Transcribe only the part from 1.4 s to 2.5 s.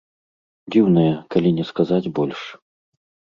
не сказаць больш.